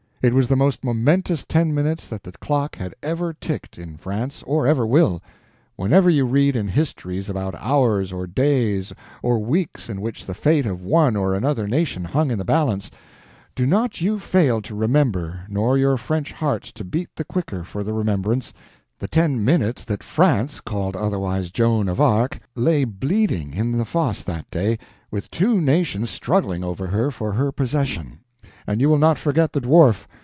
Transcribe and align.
It 0.23 0.35
was 0.35 0.47
the 0.49 0.55
most 0.55 0.83
momentous 0.83 1.45
ten 1.45 1.73
minutes 1.73 2.07
that 2.07 2.21
the 2.21 2.31
clock 2.33 2.75
has 2.75 2.91
ever 3.01 3.33
ticked 3.33 3.79
in 3.79 3.97
France, 3.97 4.43
or 4.45 4.67
ever 4.67 4.85
will. 4.85 5.19
Whenever 5.77 6.11
you 6.11 6.27
read 6.27 6.55
in 6.55 6.67
histories 6.67 7.27
about 7.27 7.55
hours 7.57 8.13
or 8.13 8.27
days 8.27 8.93
or 9.23 9.39
weeks 9.39 9.89
in 9.89 9.99
which 9.99 10.27
the 10.27 10.35
fate 10.35 10.67
of 10.67 10.83
one 10.85 11.15
or 11.15 11.33
another 11.33 11.67
nation 11.67 12.03
hung 12.03 12.29
in 12.29 12.37
the 12.37 12.45
balance, 12.45 12.91
do 13.55 13.65
not 13.65 13.99
you 13.99 14.19
fail 14.19 14.61
to 14.61 14.75
remember, 14.75 15.43
nor 15.49 15.75
your 15.75 15.97
French 15.97 16.33
hearts 16.33 16.71
to 16.73 16.83
beat 16.83 17.09
the 17.15 17.25
quicker 17.25 17.63
for 17.63 17.83
the 17.83 17.91
remembrance, 17.91 18.53
the 18.99 19.07
ten 19.07 19.43
minutes 19.43 19.83
that 19.85 20.03
France, 20.03 20.61
called 20.61 20.95
otherwise 20.95 21.49
Joan 21.49 21.89
of 21.89 21.99
Arc, 21.99 22.37
lay 22.53 22.83
bleeding 22.83 23.55
in 23.55 23.75
the 23.75 23.85
fosse 23.85 24.21
that 24.25 24.51
day, 24.51 24.77
with 25.09 25.31
two 25.31 25.59
nations 25.59 26.11
struggling 26.11 26.63
over 26.63 26.85
her 26.85 27.09
for 27.09 27.31
her 27.33 27.51
possession. 27.51 28.19
And 28.67 28.79
you 28.79 28.89
will 28.89 28.99
not 28.99 29.17
forget 29.17 29.53
the 29.53 29.59
Dwarf. 29.59 30.05